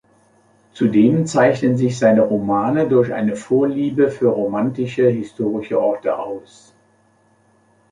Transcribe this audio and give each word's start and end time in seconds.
Zudem 0.73 1.27
zeichnen 1.27 1.77
sich 1.77 1.99
seine 1.99 2.21
Romane 2.21 2.89
durch 2.89 3.13
eine 3.13 3.35
Vorliebe 3.35 4.09
für 4.09 4.29
romantische 4.29 5.07
historische 5.09 5.79
Orte 5.79 6.17
aus. 6.17 6.73